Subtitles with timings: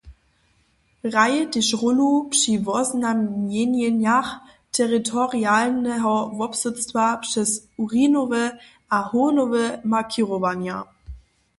[1.05, 4.29] Hraje tež rólu při woznamjenjenjach
[4.77, 7.49] teritorialneho wobsydstwa přez
[7.83, 8.43] urinowe
[8.95, 10.77] a hownowe markěrowanja.